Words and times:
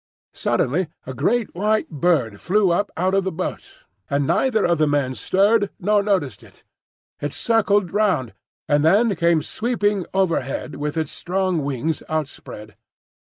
Suddenly 0.33 0.87
a 1.05 1.13
great 1.13 1.53
white 1.53 1.87
bird 1.91 2.41
flew 2.41 2.71
up 2.71 2.89
out 2.97 3.13
of 3.13 3.23
the 3.23 3.31
boat, 3.31 3.83
and 4.09 4.25
neither 4.25 4.65
of 4.65 4.79
the 4.79 4.87
men 4.87 5.13
stirred 5.13 5.69
nor 5.79 6.01
noticed 6.01 6.41
it; 6.41 6.63
it 7.19 7.31
circled 7.31 7.93
round, 7.93 8.33
and 8.67 8.83
then 8.83 9.15
came 9.15 9.43
sweeping 9.43 10.07
overhead 10.11 10.77
with 10.77 10.97
its 10.97 11.11
strong 11.11 11.63
wings 11.63 12.01
outspread. 12.09 12.75